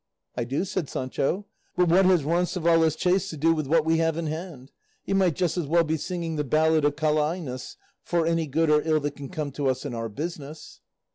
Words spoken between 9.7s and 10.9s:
in our business."